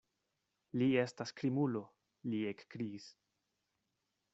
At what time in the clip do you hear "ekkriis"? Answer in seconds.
2.55-3.15